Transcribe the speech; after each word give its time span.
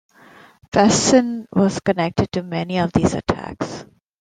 Basson 0.71 1.45
was 1.53 1.79
connected 1.79 2.31
to 2.31 2.41
many 2.41 2.79
of 2.79 2.91
these 2.91 3.13
attacks. 3.13 3.85